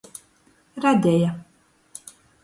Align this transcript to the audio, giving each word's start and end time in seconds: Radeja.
Radeja. 0.83 1.29